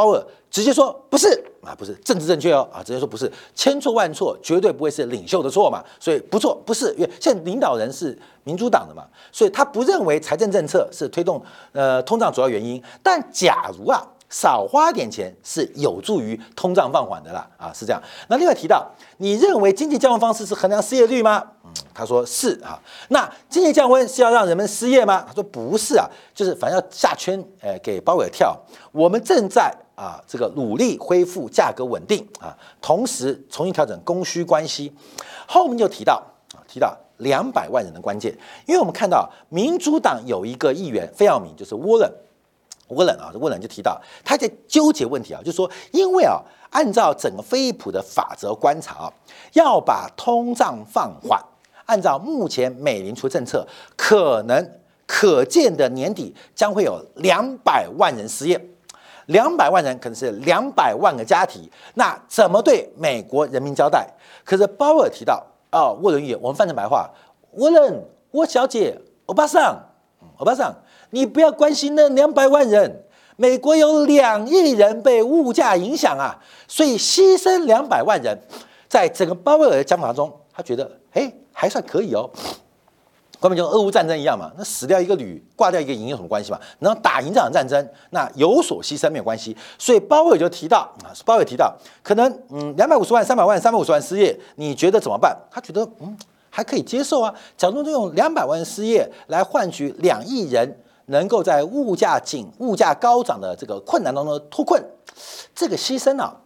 [0.00, 1.28] 鲍尔直接说不是
[1.60, 12.82] 啊，不是政治正确哦啊，直接说不是，千错万错，绝对不会是领袖的错嘛，所以不错，不是，因为现在领导人是民主党的嘛，所以他不认为财政政策是推动呃通胀主要原因。
[13.02, 18.02] 但假如啊，少花点钱是有助于通胀放缓的啦啊，是这样。
[18.28, 21.44] 那另外提到，你认为经济降温方式是衡量失业率吗？
[21.62, 22.80] 嗯，他说是啊。
[23.08, 25.26] 那经济降温是要让人们失业吗？
[25.28, 28.58] 他说不是啊，就是反正要下圈，呃，给鲍威尔跳。
[28.92, 29.70] 我们正在。
[30.00, 34.90] 啊，这个努力恢复价格稳定啊，同时重新调整供需关系。
[35.46, 36.14] 后面就提到
[36.54, 38.32] 啊，提到两百万人的关键，
[38.66, 42.10] 因为我们看到民主党有一个议员非常有名，就是沃伦。
[42.88, 49.12] 沃伦啊，沃伦就提到他在纠结问题啊，就是说，因为啊，按照整个飞利浦的法则观察啊，
[49.52, 51.38] 要把通胀放缓，
[51.84, 58.58] 按照目前美联储政策，可能可见的年底将会有两百万人失业。
[59.30, 61.62] 两百万人可能是两百万个家庭，
[61.94, 64.08] 那怎么对美国人民交代？
[64.44, 67.08] 可是鲍威尔提到哦，沃伦语，我们翻成白话，
[67.52, 69.78] 沃伦，沃小姐，欧巴桑，
[70.38, 70.74] 欧巴桑，
[71.10, 73.04] 你不要关心那两百万人，
[73.36, 78.36] 美国有两亿人被物价影响啊，所以牺牲两百万人，
[78.88, 82.28] 在整个鲍威尔的讲法中，他觉得哎还算可以哦。
[83.40, 86.60] 根本就俄乌战争一样嘛，那死掉一个旅，挂掉一个营有什么关系嘛？
[86.78, 89.56] 然后打赢这场战争，那有所牺牲没有关系。
[89.78, 95.34] 所以鲍威尔就提到啊，鲍威尔提到，可能嗯两百五十万、三百万、三百五十万失业，你觉得怎么办？
[95.50, 96.14] 他觉得嗯
[96.50, 97.34] 还可以接受啊。
[97.56, 104.84] 假如就用两百万失业来换取两亿人能够在物价紧、物价高涨的这个困难当中脱困，
[105.54, 106.36] 这个牺牲啊，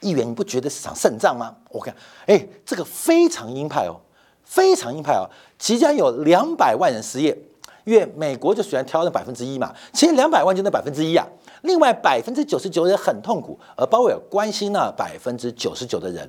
[0.00, 1.54] 议员你不觉得是场胜仗吗？
[1.68, 1.94] 我看，
[2.26, 4.00] 哎，这个非常鹰派哦。
[4.42, 5.30] 非常鹰派啊！
[5.60, 7.38] 即将有两百万人失业，
[7.84, 9.72] 因为美国就喜欢挑那百分之一嘛。
[9.92, 11.24] 其实两百万就那百分之一啊，
[11.62, 16.28] 另外百分之九十九人很痛苦，而鲍威尔关心那百分之九十九的人，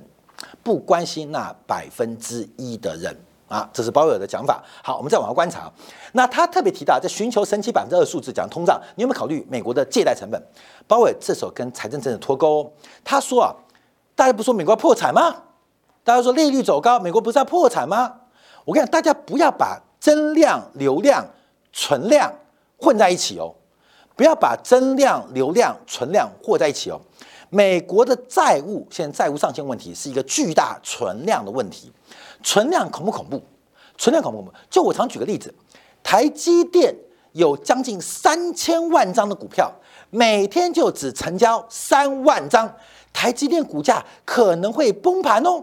[0.62, 3.16] 不关心那百分之一的人
[3.48, 3.66] 啊。
[3.72, 4.62] 这是鲍威尔的讲法。
[4.84, 5.72] 好，我们再往下观察。
[6.12, 10.40] 那他特别提到，在寻求神奇百分之二数字讲通胀，你有没有考虑美国的借贷成本？
[10.86, 12.70] 鲍威尔这时候跟财政政策脱钩。
[13.02, 13.56] 他说啊，
[14.14, 15.34] 大家不说美国要破产吗？
[16.04, 18.16] 大家说利率走高，美国不是要破产吗？
[18.64, 21.26] 我跟你讲，大家不要把增量、流量、
[21.72, 22.32] 存量
[22.78, 23.54] 混在一起哦，
[24.16, 27.00] 不要把增量、流量、存量混在一起哦。
[27.50, 31.92] 美国的债务现在债务上限问题是一个巨大存量的问题，
[32.42, 33.42] 存量恐不恐怖？
[33.98, 34.52] 存量恐不恐怖？
[34.70, 35.52] 就我常举个例子，
[36.02, 36.94] 台积电
[37.32, 39.70] 有将近三千万张的股票，
[40.10, 42.74] 每天就只成交三万张，
[43.12, 45.62] 台积电股价可能会崩盘哦。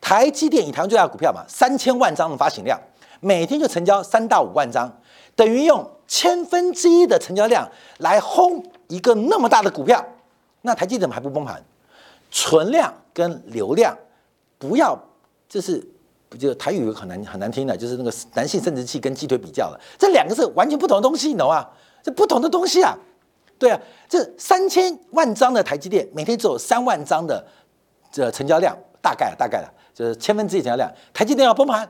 [0.00, 2.80] 台积电以台湾最大的股票嘛，三千万张的发行量，
[3.20, 4.90] 每天就成交三到五万张，
[5.36, 10.04] 等于用千分之一的成交量来轰一个那么大的股票，
[10.62, 11.62] 那台积怎么还不崩盘？
[12.30, 13.96] 存量跟流量
[14.58, 14.98] 不要，
[15.48, 15.86] 就是
[16.28, 21.66] 不就台语很难很难听的，就是那个男性生殖器跟鸡腿比较了，这两个是完全不同的东西，你懂吗？
[22.02, 22.96] 这不同的东西啊，
[23.58, 27.44] 对啊，这三千万张的台积电每天只有三万张的
[28.12, 29.68] 这成交量，大概大概的。
[29.98, 31.80] 就是千分之一成交量，台积电要崩盘，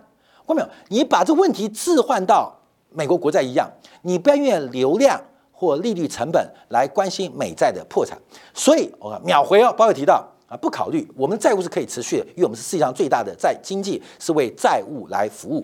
[0.46, 0.68] 看到没有？
[0.88, 2.50] 你把这问题置换到
[2.88, 8.18] 美国国债一样，你不要用流量或利率成本来关心美债的破产。
[8.54, 15.62] 所以，我秒回哦，包括提到啊，不考虑我们债务是可以持续的，因为我们是世界上最大的债经济，是为债务来服务。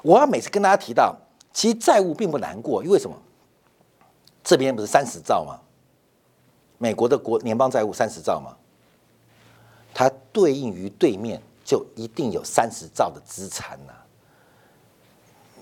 [0.00, 1.14] 我要每次跟大家提到，
[1.52, 3.14] 其实债务并不难过，因为什么？
[4.42, 5.60] 这边不是三十兆吗？
[6.78, 8.56] 美国的国联邦债务三十兆吗？
[9.92, 11.38] 它对应于对面。
[11.66, 13.92] 就一定有三十兆的资产呐，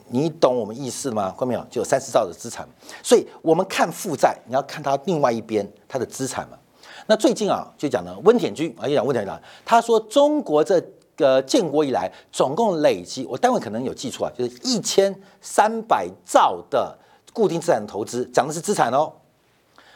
[0.08, 1.30] 你懂我们意思吗？
[1.30, 1.64] 看到没有？
[1.70, 2.68] 就有三十兆的资产，
[3.02, 6.58] 所以我们看负债，你要看它另外一边它的资产嘛。
[7.06, 9.32] 那最近啊，就讲了，温铁军啊，就讲温铁军，
[9.64, 10.78] 他说中国这
[11.16, 16.98] 个建国以来总共累积，我单位可能有记错啊，就是一千三百兆的
[17.32, 19.10] 固定资产投资，讲的是资产哦。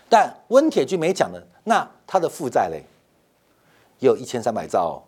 [0.09, 2.83] 但温铁军没讲的，那他的负债嘞，
[3.99, 5.05] 有一千三百兆。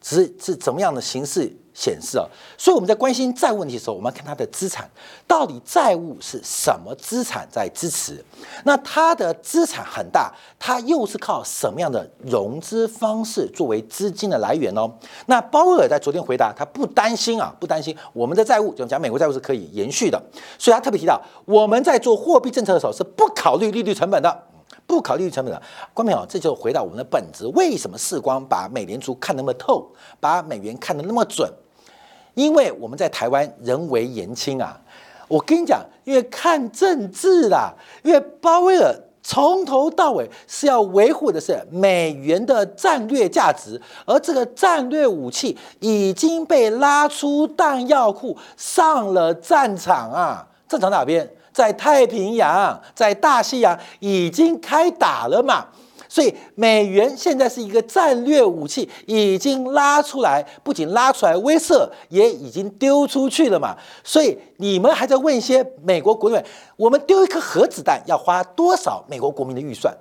[0.00, 2.26] 只是是怎么样的形式显示啊？
[2.58, 4.88] 所以我们在关心债务问题的时候，我们要看它的资产
[5.26, 8.22] 到底债务是什么资产在支持？
[8.64, 14.90] 那它的资产很大，它又是靠什么样的融资方式作为资金的来源呢？
[15.26, 20.20] 那鲍威尔在昨天回答，他不担心啊，不担心我们的债务，就讲美国债务是可以延续的，
[20.58, 24.44] 所以他特别提到我们在做货币政策的时候是不考虑利率成本的。
[24.90, 25.62] 不考虑成本的，
[25.94, 27.46] 关明啊，这就回到我们的本质。
[27.54, 29.88] 为什么世光把美联储看那么透，
[30.18, 31.48] 把美元看得那么准？
[32.34, 34.80] 因为我们在台湾人为言轻啊。
[35.28, 37.72] 我跟你讲，因为看政治啦，
[38.02, 50.48] 因为鲍威尔从头到尾是要维护的是美元的战略价值，而这个战略武器已经被拉出弹药库，上了战场啊！
[50.68, 51.28] 战场哪边？
[51.52, 55.66] 在太平洋，在大西洋已经开打了嘛？
[56.08, 63.76] 所以美元现在是一个战略武器，已经拉出来，不仅拉出来威慑，也已经丢出去了嘛。
[64.02, 66.44] 所以你们还在问一些美国国内，
[66.76, 69.96] 我们丢一颗核子弹要花多少美国国民的预算？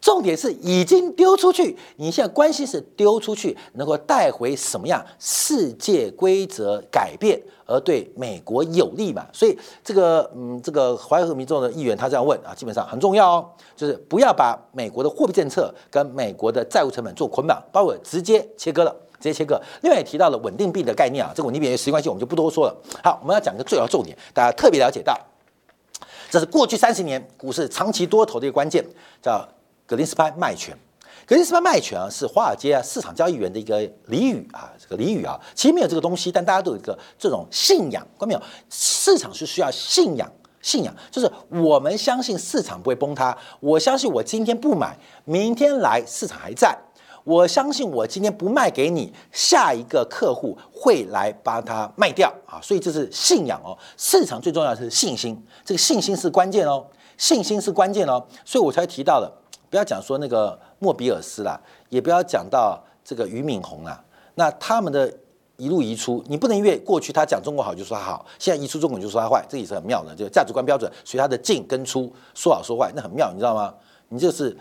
[0.00, 9.26] 重点是已经丢出去，你现在关心是丢出去能够带回什么样世界规则改变，而对美国有利嘛？
[9.32, 13.46] 所以这个嗯，这个淮河民众的议员他这样问啊，基本上很重要哦，
[13.76, 18.90] 就是不要把美国的货币政策跟美国的债务成本做捆绑，包括直接切割了，
[19.20, 19.60] 直接切割。
[19.82, 22.76] 另外也提到了稳定币的概念啊，这个稳定币时间关系我们就不多说了。
[23.04, 25.14] 好，我们要讲一个最要重点，大家特别了解到，
[26.30, 28.84] 这是过去三十年股市长期多头的一个关键，
[29.22, 29.46] 叫。
[29.88, 30.76] 格林斯潘卖权，
[31.28, 38.40] 格林斯潘卖权啊，是华尔街啊市场交易员的一个俚语啊，这个俚语啊，其实没有这个东西，但大家都有一个这种信仰，关没有？
[38.70, 40.26] 市场是需要信仰，
[40.62, 46.74] 信仰就是我们相信市场不会崩塌，我相信我今天不买，明天来市场还在，
[47.24, 56.86] 我相信我今天不卖给你，下一个客户会来把它卖掉啊，所以这是信仰哦，市场最重要的是信心，这个信心是关键哦，
[57.18, 59.30] 信心是关键哦，所以我才提到了。
[59.70, 64.02] 不要讲说那个莫比尔斯啦，也不要讲到这个俞敏洪啦，
[64.34, 65.12] 那他们的
[65.56, 73.74] 一路移出，你不能因为过去他讲中国好就说他好，现在移出中国就说他坏，这也是很妙的，就价值观标准随他的进跟出，说好说坏，那很妙，你知道吗？
[74.08, 74.56] 你就是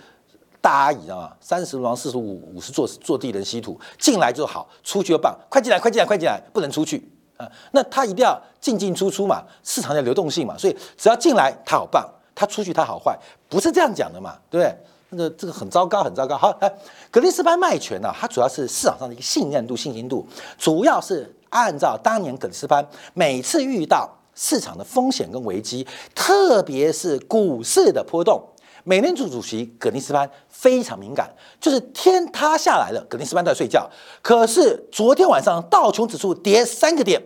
[0.59, 1.31] 大阿姨知道吗？
[1.39, 7.07] 三十如狼四十五，五十坐坐地人稀土，进来就好，出去就棒，快进来，快进来，快进来，不能出去
[7.37, 7.47] 啊！
[7.71, 12.03] 那他一定要进进出出嘛，市场的流动性嘛，所以只要进来他好棒，
[12.33, 14.75] 他出去他好坏，不是这样讲的嘛，对不对？
[15.09, 16.37] 那个这个很糟糕，很糟糕。
[16.37, 16.71] 好，来，
[17.09, 20.27] 格林斯潘卖权呢，它主要是市场上的一个信任度、信心度，
[20.57, 28.43] 主要是按照当年格林斯潘每次遇到市场的风险跟危机，特别是股市的波动，
[28.83, 31.29] 美联储主席格林斯潘非常敏感，
[31.61, 33.89] 就是天塌下来了，格林斯潘在睡觉。
[34.21, 37.21] 可是昨天晚上道琼指数跌三个点，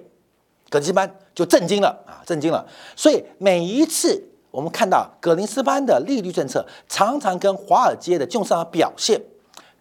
[0.69, 2.63] 格林斯潘就震惊了啊，震惊了。
[2.95, 4.27] 所以每一次。
[4.51, 9.19] 我们看到格林斯潘的利率政策常常跟华尔街的金融市场表现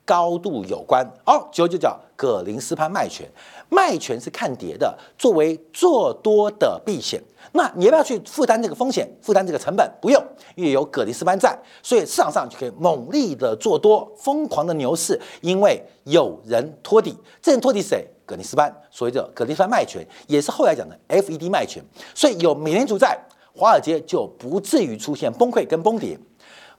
[0.05, 1.05] 高度有关。
[1.27, 3.29] 哦，就就叫格林斯潘卖权，
[3.69, 7.21] 卖权是看跌的，作为做多的避险。
[7.53, 9.91] 那你要不要去负担这个风险，负担这个成本？
[10.01, 10.23] 不用，
[10.55, 17.17] 因为有格林斯潘在，所以市场上就可以猛力的做多，疯狂的牛市，因为有人托底。
[17.43, 18.07] 这人托底谁？
[18.25, 21.83] 格林斯潘，所谓的格林斯潘卖权，也是后来讲的 FED 卖权。
[22.15, 23.19] 所以有美联储在。
[23.55, 26.19] 华尔街就不至于出现崩溃跟崩跌，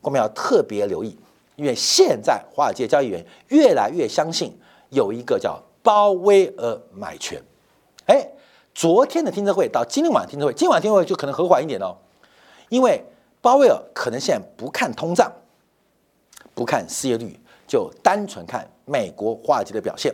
[0.01, 1.17] 我们要特别留意，
[1.55, 4.57] 因为现在华尔街交易员越来越相信
[4.89, 7.41] 有一个叫鲍威尔买权。
[8.05, 8.27] 哎，
[8.73, 11.95] 昨天的听证会到今天晚上听证会，今晚听证会就可能和缓一点哦，
[12.69, 13.03] 因为
[13.41, 15.31] 鲍威尔可能现在不看通胀，
[16.55, 20.13] 不看失业率，就单纯看美国华尔街的表现，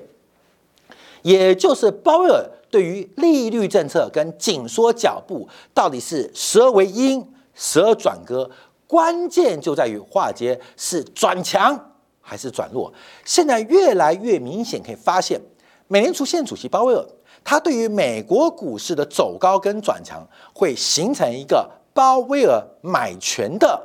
[1.22, 2.49] 也就是鲍威尔。
[2.70, 8.49] 对于利率政策跟紧缩脚步，到底是时而为阴，时而转鸽，
[8.86, 11.91] 关键就在于华尔街是转强
[12.22, 12.91] 还是转弱。
[13.24, 15.39] 现在越来越明显，可以发现，
[15.88, 17.05] 美联储现主席鲍威尔，
[17.43, 20.22] 他对于美国股市的走高跟转强，
[20.53, 23.82] 会形成一个鲍威尔买权的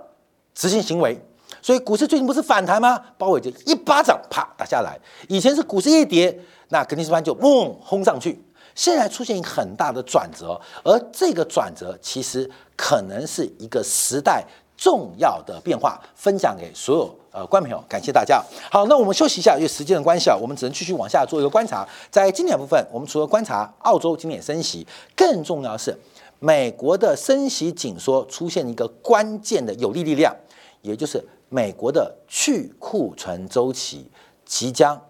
[0.55, 1.21] 执行行为。
[1.61, 3.01] 所以股市最近不是反弹吗？
[3.17, 4.99] 鲍威尔就一巴掌啪打下来。
[5.29, 6.37] 以前是股市一跌，
[6.71, 8.43] 那格林斯潘就嗡轰上去。
[8.75, 14.45] 现在出现一个很大的转折，而这个转折其实可能是一个时代
[14.77, 18.43] 重要的变化，分享给所有呃观众朋友，感谢大家。
[18.71, 21.87] 好，那我们休息一下，因为时间的关系啊，我们只能继续往下做一个观察。
[22.11, 25.97] 在经典部分，我们除了观察澳洲今年升息，更重要的是
[26.41, 30.35] 美国的升息紧缩出现一个关键的有利力量，
[30.81, 34.11] 也就是美国的去库存周期
[34.45, 35.01] 即将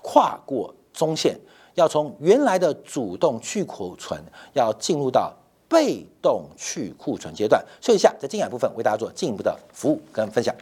[0.00, 1.38] 跨过中线。
[1.76, 4.20] 要从原来的主动去库存，
[4.52, 5.32] 要进入到
[5.68, 7.64] 被动去库存阶段。
[7.80, 10.54] 所以下，在精彩部分为大家做进一步的服务跟分享。